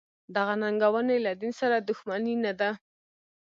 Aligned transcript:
دغه 0.35 0.53
ننګونې 0.61 1.17
له 1.25 1.31
دین 1.39 1.53
سره 1.59 1.75
دښمني 1.87 2.35
نه 2.45 2.53
ده. 2.59 2.69